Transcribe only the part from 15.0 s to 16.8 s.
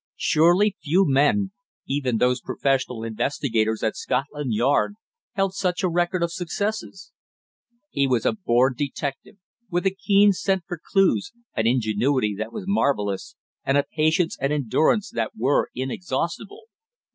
that were inexhaustible.